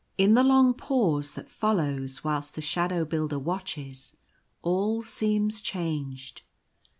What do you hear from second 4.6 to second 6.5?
all seems changed.